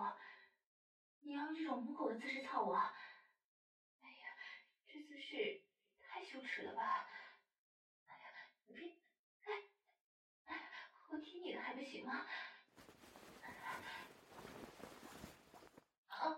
[1.21, 2.75] 你要用这种母狗的姿势操我？
[2.75, 4.35] 哎呀，
[4.87, 5.61] 这姿势
[6.57, 7.05] 太羞耻了吧！
[8.07, 8.31] 哎呀，
[8.65, 8.97] 你，
[9.45, 10.69] 哎，
[11.09, 12.25] 我听你的还不行吗？
[16.07, 16.35] 啊，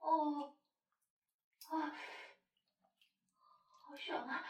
[0.00, 0.56] 哦，
[1.70, 1.94] 啊。
[3.86, 4.44] 好爽啊！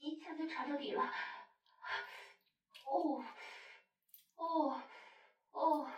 [0.00, 1.02] 一下就查到底了。
[2.86, 3.24] 哦，
[4.34, 4.82] 哦，
[5.52, 5.88] 哦，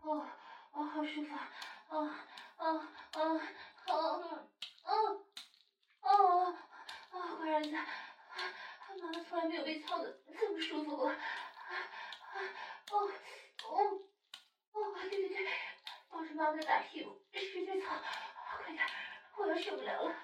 [0.00, 0.26] 哦，
[0.72, 1.50] 哦，好舒服啊！
[1.88, 2.66] 啊啊
[3.12, 3.20] 啊
[3.84, 3.92] 啊
[4.84, 4.94] 啊
[6.04, 6.10] 啊
[7.10, 7.34] 啊！
[7.38, 11.08] 乖儿子，妈妈从来没有被操的这么舒服过。
[11.08, 12.38] 啊啊
[12.90, 13.10] 哦
[13.64, 14.00] 哦
[14.72, 14.94] 哦！
[15.08, 15.48] 对对对，
[16.10, 17.86] 抱着妈妈的大屁股使劲操，
[18.62, 18.84] 快点，
[19.36, 20.14] 我要受不了了。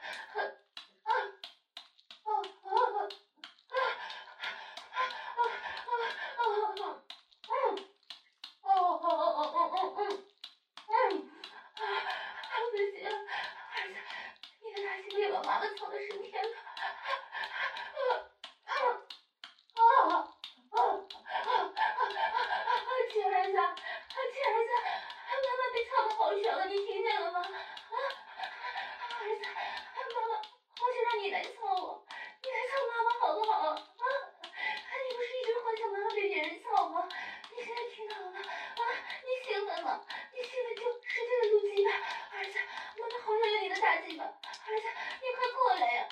[44.71, 44.87] 儿子
[45.21, 46.07] 你快过来呀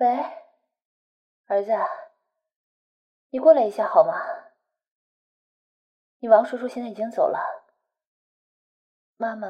[0.00, 0.08] 喂，
[1.44, 1.72] 儿子，
[3.28, 4.14] 你过来一下好吗？
[6.20, 7.66] 你王叔叔现在已经走了，
[9.18, 9.46] 妈妈，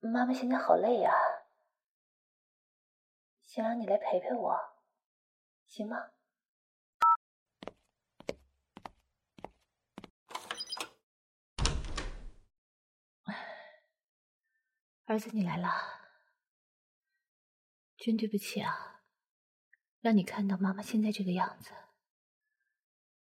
[0.00, 1.12] 妈妈现在好累呀，
[3.44, 4.60] 想让你来陪陪我，
[5.68, 6.10] 行吗？
[15.04, 16.01] 儿子，你来了。
[18.04, 19.04] 真对不起啊，
[20.00, 21.70] 让你看到妈妈现在这个样子，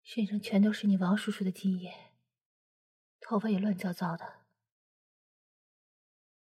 [0.04, 2.14] 身上全都是你王叔叔的精液，
[3.20, 4.46] 头发也乱糟糟的。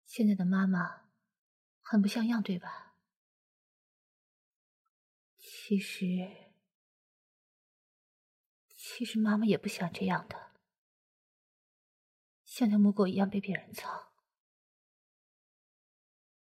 [0.04, 1.10] 现在的妈妈
[1.80, 2.98] 很不像样，对吧？
[5.38, 6.52] 其实，
[8.76, 10.52] 其实妈妈也不想这样的，
[12.44, 14.12] 像条母狗一样被别人操。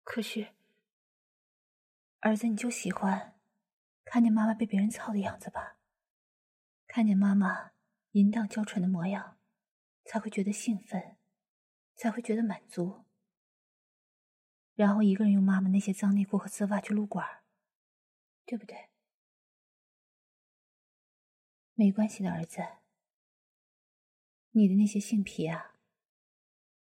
[0.06, 0.56] 可是。
[2.28, 3.40] 儿子，你就喜欢
[4.04, 5.78] 看见妈妈被别人操的样子吧？
[6.86, 7.72] 看见妈妈
[8.12, 9.38] 淫荡娇喘的模样，
[10.04, 11.16] 才会觉得兴奋，
[11.96, 13.06] 才会觉得满足。
[14.76, 17.44] 然后一个人用妈妈那些脏内裤和丝袜去撸管，
[18.46, 18.90] 对不对？
[21.76, 22.62] 没关系的，儿子，
[24.52, 25.76] 你的那些性癖啊，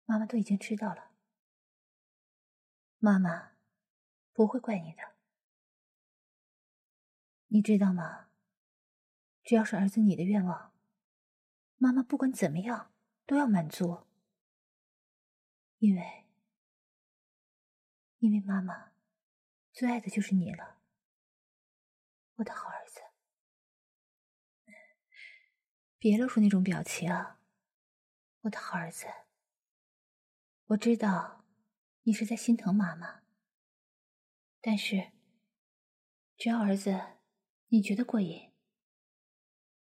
[0.05, 1.11] 妈妈都已经知道了。
[2.99, 3.51] 妈妈
[4.31, 5.14] 不会怪你的，
[7.55, 8.27] 你知道吗？
[9.41, 10.73] 只要是儿子你的愿望，
[11.77, 12.93] 妈妈不管怎么样
[13.25, 14.05] 都要满足，
[15.77, 16.25] 因为，
[18.17, 18.91] 因为妈妈
[19.71, 20.81] 最爱的就是你了，
[22.35, 22.99] 我的好儿子。
[25.97, 27.09] 别露出那种表情，
[28.41, 29.07] 我的好儿子。
[30.65, 31.45] 我知道
[32.03, 33.21] 你是在心疼妈妈，
[34.59, 35.13] 但是
[36.35, 37.14] 只要儿子
[37.75, 38.53] 你觉得过瘾。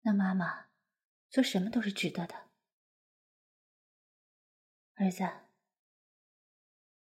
[0.01, 0.71] 那妈妈
[1.29, 2.49] 做什么都是值得的，
[4.95, 5.23] 儿子，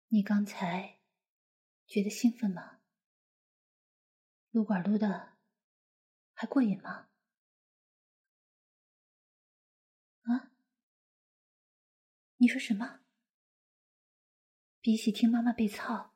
[0.09, 0.99] 你刚才
[1.87, 2.81] 觉得兴奋吗？
[4.51, 5.37] 撸管撸的
[6.33, 7.09] 还过瘾吗？
[10.23, 10.51] 啊？
[12.35, 12.99] 你说什么？
[14.81, 16.13] 比起听妈妈被操，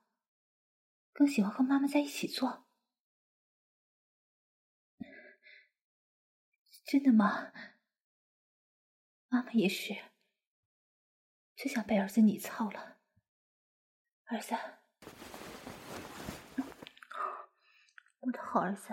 [1.13, 2.68] 更喜欢和妈妈在一起做？
[6.91, 7.53] 真的吗？
[9.27, 9.95] 妈妈也是，
[11.55, 12.97] 最想被儿子你操了。
[14.25, 14.55] 儿子，
[18.21, 18.91] 我的好儿子，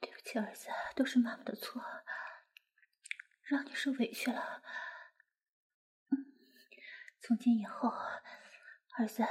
[0.00, 1.82] 对不起，儿子，都是妈妈的错，
[3.42, 4.62] 让你受委屈了。
[7.20, 7.92] 从今以后。
[9.02, 9.26] 儿子，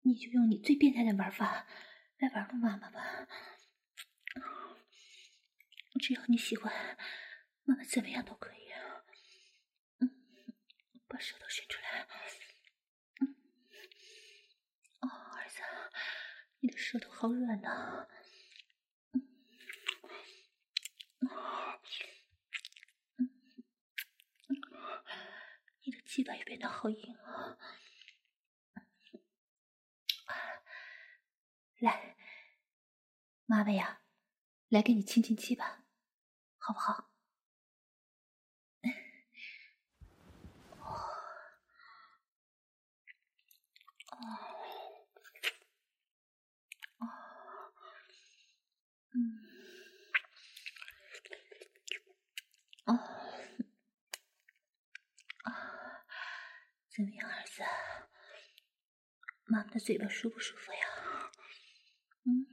[0.00, 1.64] 你就用你最变态的玩法
[2.18, 3.28] 来玩弄妈妈吧。
[6.00, 6.98] 只要你喜欢，
[7.62, 8.72] 妈妈怎么样都可以。
[10.00, 10.10] 嗯，
[11.06, 12.08] 把舌头伸出来。
[13.20, 13.36] 嗯，
[15.02, 15.62] 哦，儿子，
[16.58, 18.08] 你的舌头好软呐。
[19.12, 19.22] 嗯，
[25.84, 27.56] 你的鸡巴也变得好硬啊。
[31.82, 32.16] 来，
[33.44, 34.02] 妈妈呀，
[34.68, 35.82] 来给你亲亲鸡吧，
[36.56, 37.10] 好不好？
[52.84, 52.94] 啊，
[56.88, 57.64] 怎么样，儿子？
[59.46, 60.78] 妈妈的嘴巴舒不舒服呀？
[62.24, 62.46] 嗯，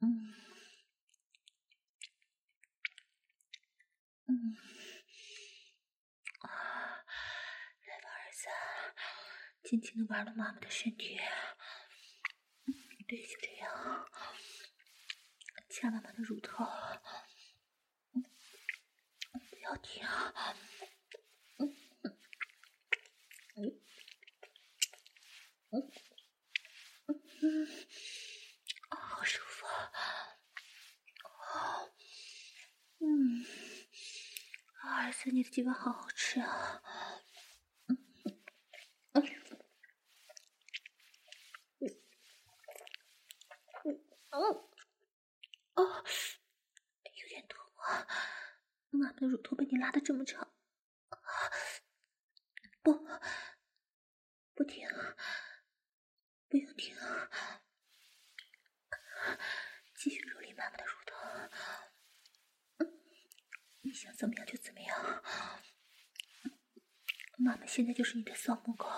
[0.00, 0.34] 嗯，
[4.26, 4.56] 嗯，
[6.40, 6.48] 啊，
[7.86, 8.48] 来吧，儿子，
[9.62, 11.20] 尽情的玩弄妈妈的身体，
[13.06, 14.08] 对，就这样，
[15.68, 16.64] 掐妈妈的乳头，
[18.12, 20.02] 不要停。
[25.72, 25.88] 嗯，
[28.88, 29.66] 好舒服，
[31.24, 31.92] 哦，
[32.98, 33.44] 嗯，
[34.82, 36.82] 儿子，你的鸡巴好好吃啊，
[37.86, 37.96] 嗯，
[39.12, 39.22] 嗯，
[44.30, 44.40] 嗯，
[45.76, 46.04] 哦，
[47.04, 48.08] 有点痛啊，
[48.90, 50.52] 妈妈的乳头被你拉的这么长，
[52.82, 53.06] 不，
[54.54, 54.88] 不停。
[56.50, 56.96] 不要停，
[59.94, 61.14] 继续蹂躏妈妈的乳头。
[63.82, 65.22] 你想怎么样就怎么样，
[67.38, 68.90] 妈妈现在就是你的骚母狗，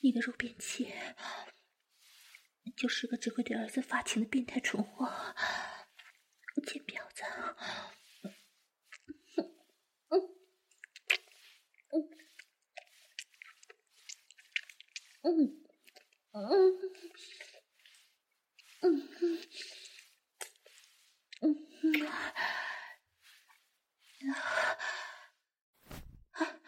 [0.00, 0.92] 你的肉便器，
[2.76, 5.06] 就是个只会对儿子发情的变态蠢货，
[6.66, 7.22] 贱婊子。
[15.22, 15.59] 嗯，
[16.40, 16.48] 嗯。
[18.82, 19.08] 嗯
[21.42, 21.54] 嗯嗯
[26.32, 26.60] 嗯！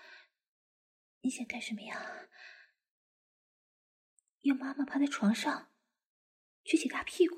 [1.23, 2.29] 你想干什么呀？
[4.43, 5.73] 要妈妈趴在床上
[6.65, 7.37] 撅起大屁股？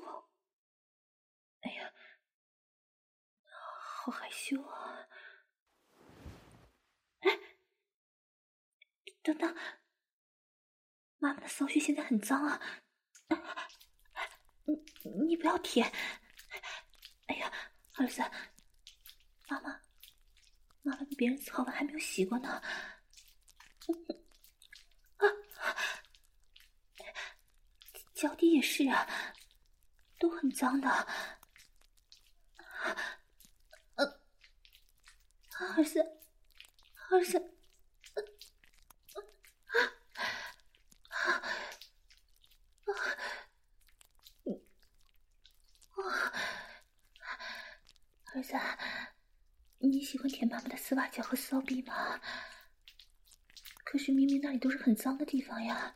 [1.61, 1.93] 哎呀，
[3.45, 5.07] 好害羞啊！
[7.19, 7.39] 哎
[9.21, 9.55] 等等，
[11.25, 12.61] 妈妈的骚穴现在很脏啊！
[14.63, 14.75] 你
[15.25, 15.91] 你不要舔！
[17.25, 17.51] 哎呀，
[17.95, 18.21] 儿子，
[19.47, 19.81] 妈妈，
[20.83, 22.61] 妈妈被别人操完还没有洗过呢。
[25.17, 25.25] 啊，
[28.13, 29.07] 脚底也是啊，
[30.19, 31.07] 都很脏的。
[33.95, 34.07] 嗯，
[35.75, 35.99] 儿子，
[37.09, 37.54] 儿子。
[48.33, 48.53] 儿子，
[49.79, 52.19] 你喜欢舔妈妈的丝袜脚和骚逼吗？
[53.85, 55.93] 可是明明那里都是很脏的地方呀，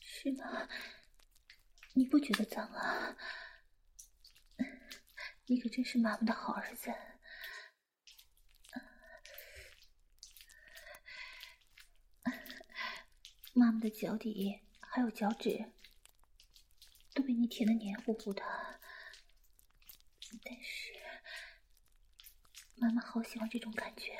[0.00, 0.66] 是吗？
[1.94, 3.14] 你不觉得脏啊？
[5.46, 6.90] 你可真是妈妈的好儿子。
[13.52, 15.70] 妈妈的脚底还有脚趾。
[17.14, 18.42] 都被你舔的黏糊糊的，
[20.42, 20.98] 但是
[22.76, 24.18] 妈妈好喜欢这种感觉，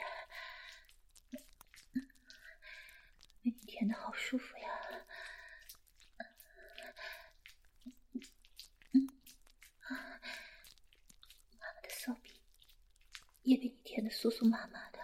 [3.40, 4.68] 被你舔的好舒服呀！
[11.58, 12.38] 妈妈的骚逼
[13.42, 15.00] 也被你舔的酥酥麻麻的。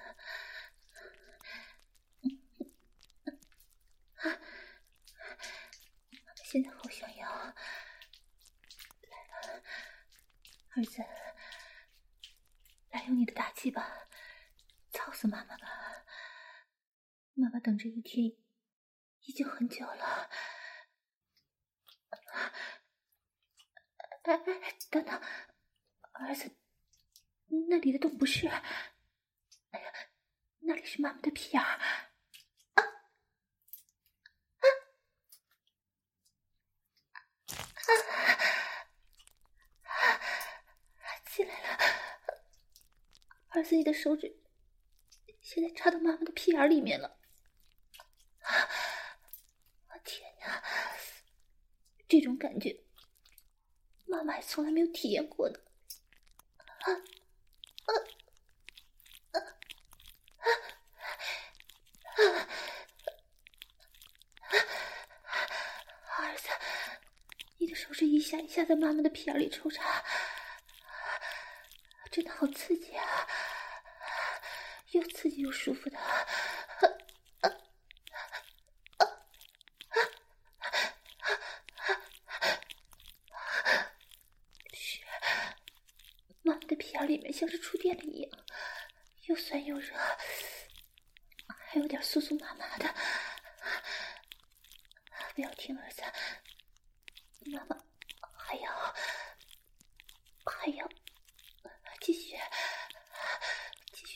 [6.44, 7.54] 现在好想要，来了，
[10.78, 11.04] 儿子，
[12.90, 14.06] 来用你的大鸡巴
[14.92, 15.66] 操死妈妈吧！
[17.34, 18.26] 妈妈等这一天
[19.22, 20.30] 已经很久了。
[24.22, 25.20] 哎哎，等等，
[26.12, 26.56] 儿子，
[27.68, 28.46] 那里的洞不是？
[28.46, 29.92] 哎呀，
[30.60, 31.76] 那里是妈妈的屁眼儿。
[31.76, 32.84] 啊
[41.44, 41.78] 来了，
[43.58, 44.38] 儿子，你的手指
[45.40, 47.18] 现在插到妈妈的屁眼里面了。
[49.88, 50.62] 我天哪，
[52.06, 52.84] 这种感觉，
[54.06, 55.58] 妈妈还从来没有体验过呢。
[56.58, 57.90] 啊啊
[59.32, 59.40] 啊
[62.14, 62.22] 啊！
[66.18, 66.48] 儿子。
[67.58, 70.04] 你的手指一下一下在妈妈的屁眼里抽插，
[72.10, 73.04] 真的好刺激啊！
[74.92, 75.98] 又刺激又舒服的。
[86.42, 88.30] 妈妈的屁眼里面像是触电了一样，
[89.26, 89.94] 又酸又热，
[91.46, 92.94] 还有点酥酥麻麻的。
[95.34, 96.02] 不要听儿子。
[97.52, 97.76] 妈妈，
[98.38, 98.94] 还要，
[100.44, 100.88] 还要，
[102.00, 102.36] 继续，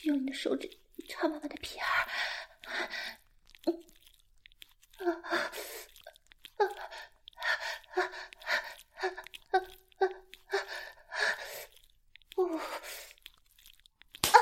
[0.03, 0.69] 用你的手指
[1.07, 1.89] 插妈妈的屁眼儿。
[2.65, 2.71] 啊
[4.97, 5.11] 啊啊
[6.57, 6.63] 啊
[7.93, 9.07] 啊
[9.51, 9.59] 啊
[9.99, 10.07] 啊！
[12.35, 14.35] 哦，啊，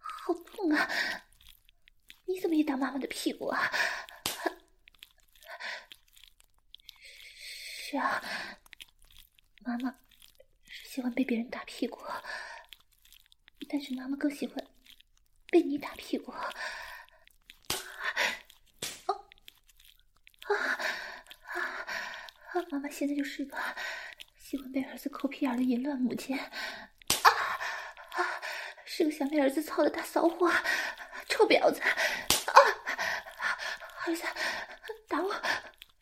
[0.00, 0.88] 好痛啊！
[2.26, 3.70] 你怎么也打妈妈的屁股啊？
[7.38, 8.22] 是啊，
[9.64, 9.96] 妈妈
[10.68, 12.00] 是喜欢被别人打屁股，
[13.72, 14.66] 但是妈妈更喜欢
[15.48, 16.32] 被你打屁股。
[19.06, 19.14] 哦，
[20.48, 20.54] 啊
[21.44, 21.60] 啊
[22.52, 22.66] 啊！
[22.70, 23.56] 妈妈现在就是个
[24.36, 26.48] 喜欢被儿子抠屁眼的淫乱母亲，啊
[28.16, 28.40] 啊！
[28.84, 30.50] 是个想被儿子操的大骚货，
[31.28, 31.80] 臭婊子！
[31.80, 31.88] 啊，
[34.04, 34.24] 儿子，
[35.08, 35.32] 打我，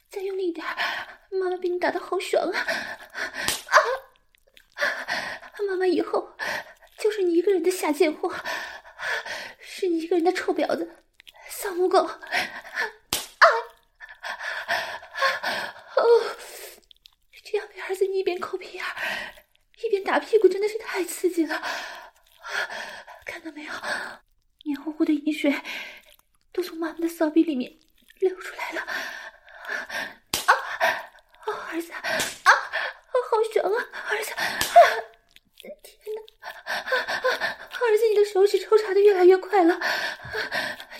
[0.09, 0.67] 再用力一点。
[1.31, 2.59] 妈妈被你打的好爽啊！
[3.67, 3.77] 啊！
[5.69, 6.35] 妈妈以后
[7.19, 8.33] 是你一个人的下贱货，
[9.59, 11.03] 是你一个人的臭婊子、
[11.49, 12.05] 丧母狗！
[12.05, 12.21] 啊！
[15.97, 16.37] 哦，
[17.43, 18.85] 这样被儿子你一边抠屁眼
[19.83, 21.61] 一边打屁股，真的是太刺激了！
[23.27, 23.73] 看到没有，
[24.63, 25.53] 黏糊糊的饮水
[26.53, 27.77] 都从妈妈的骚逼里面
[28.21, 28.83] 流出来了。
[28.83, 28.95] 啊，
[31.47, 32.01] 哦儿子啊，
[32.45, 33.85] 好爽啊！
[34.09, 34.45] 儿子，啊！
[37.89, 39.81] 儿子，你的手指抽插的越来越快了，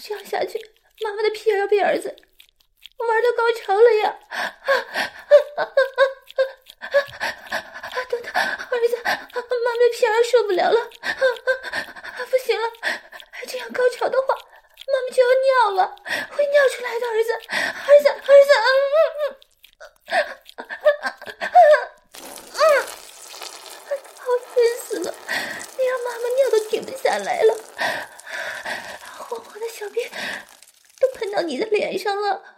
[0.03, 0.59] 这样下去，
[1.03, 2.17] 妈妈的屁眼要被儿子
[2.97, 4.19] 玩到高潮了呀！
[8.09, 9.21] 等等，儿子，妈妈
[9.77, 10.91] 的屁眼受不了了，
[12.31, 12.73] 不行了！
[13.47, 15.95] 这样高潮的话，妈妈就要尿了，
[16.31, 18.51] 会尿出来的，儿子，儿子，儿子，
[24.17, 24.49] 好疼
[24.85, 25.15] 死了！
[25.79, 27.55] 你让妈妈尿都停不下来了，
[29.29, 30.11] 黄黄的小便
[30.99, 32.57] 都喷到你的脸上了。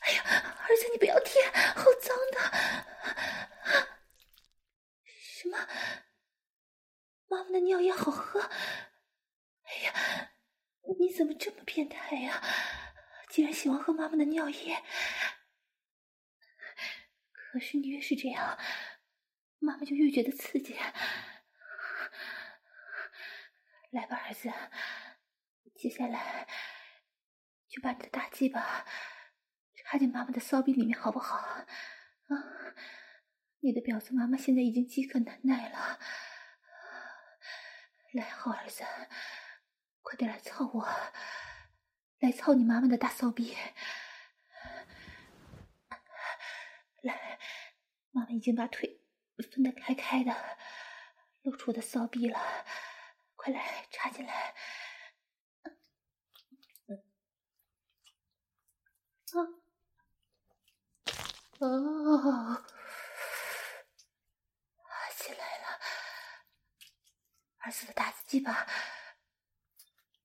[0.00, 0.22] 哎呀，
[0.66, 2.38] 儿子，你不要舔，好脏的！
[5.04, 5.58] 什么？
[7.26, 8.40] 妈妈的尿也好喝？
[8.40, 10.32] 哎呀，
[10.98, 12.42] 你怎么这么变态呀？
[13.28, 14.82] 竟然喜欢喝妈妈的尿液！
[17.32, 18.58] 可是你越是这样，
[19.58, 20.74] 妈妈就越觉得刺激。
[23.90, 24.52] 来吧，儿子，
[25.74, 26.46] 接下来
[27.68, 28.84] 就把你的大鸡巴
[29.74, 31.36] 插进妈妈的骚逼里面，好不好？
[31.36, 31.66] 啊，
[33.60, 35.98] 你的婊子妈妈现在已经饥渴难耐了。
[38.12, 38.84] 来，好儿子，
[40.02, 40.88] 快点来操我，
[42.18, 43.56] 来操你妈妈的大骚逼！
[47.02, 47.38] 来，
[48.10, 49.02] 妈妈已经把腿
[49.50, 50.58] 分得开开的，
[51.42, 52.38] 露出我的骚逼了，
[53.52, 54.54] 来插进来！
[59.32, 59.36] 啊，
[61.58, 62.64] 哦。
[67.60, 68.66] 儿子的大鸡巴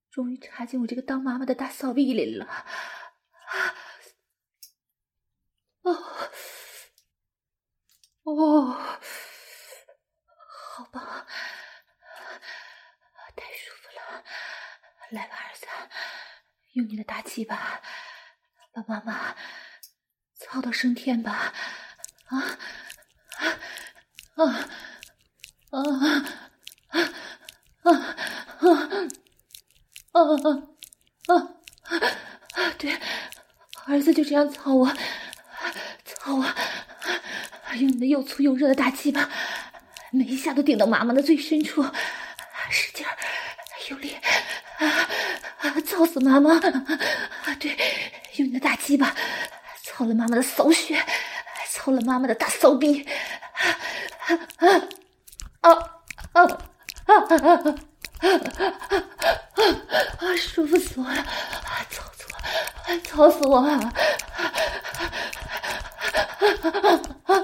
[0.09, 2.65] 终于插进我这个当妈妈的大骚逼里了，啊！
[5.81, 5.91] 哦，
[8.23, 8.71] 哦，
[10.47, 11.27] 好棒，
[13.35, 14.23] 太舒服了！
[15.09, 15.67] 来吧，儿子，
[16.73, 17.81] 用你的大鸡巴
[18.73, 19.35] 把妈妈
[20.35, 21.53] 操到升天吧！
[22.25, 22.57] 啊
[23.35, 24.47] 啊
[25.69, 25.79] 啊啊！
[26.89, 27.01] 啊
[27.83, 27.91] 啊
[28.61, 28.69] 啊
[30.11, 30.19] 啊
[31.27, 31.35] 啊
[32.55, 32.73] 啊！
[32.77, 32.99] 对，
[33.85, 34.87] 儿子就这样操我，
[36.05, 36.43] 操我，
[37.75, 39.29] 用你的又粗又热的大鸡巴，
[40.11, 41.83] 每一下都顶到妈妈的最深处，
[42.71, 43.15] 使劲儿，
[43.89, 44.15] 用力，
[44.77, 44.87] 啊
[45.59, 45.69] 啊！
[45.93, 46.55] 操死妈妈！
[46.55, 47.77] 啊，对，
[48.37, 49.15] 用你的大鸡巴，
[49.83, 50.99] 操了妈妈的骚穴，
[51.69, 54.67] 操了妈妈的大骚逼，啊啊
[55.61, 55.71] 啊啊！
[56.33, 56.43] 啊
[57.05, 57.53] 啊啊啊
[58.19, 58.27] 啊
[60.17, 60.35] 啊！
[60.35, 61.23] 舒服死我了！
[61.91, 62.35] 操死我！
[63.03, 63.57] 操死我！
[63.59, 64.43] 啊啊
[67.25, 67.37] 啊！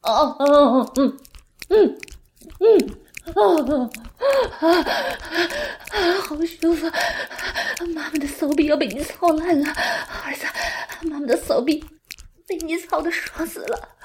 [0.00, 1.16] 啊啊嗯
[1.68, 1.98] 嗯
[2.58, 2.66] 嗯
[3.34, 3.38] 哦
[4.60, 4.74] 啊啊！
[6.28, 6.90] 好舒服！
[8.46, 9.68] 手臂要被你操烂了，
[10.24, 10.46] 儿子，
[11.08, 11.84] 妈妈的手臂
[12.46, 13.95] 被你操的爽死了！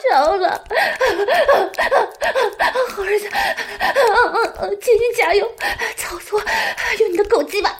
[0.00, 0.64] 着了，
[2.94, 3.28] 好 儿子，
[4.82, 5.50] 请你加油，
[5.96, 6.40] 操作，
[7.00, 7.70] 用你的狗鸡巴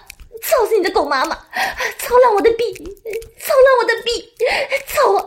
[0.42, 1.34] 操死你的狗妈妈，
[1.98, 2.74] 操烂我的逼，
[3.40, 4.34] 操烂我的逼，
[4.86, 5.26] 操我，操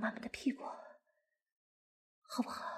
[0.00, 0.64] 妈妈的屁股，
[2.22, 2.69] 好不好？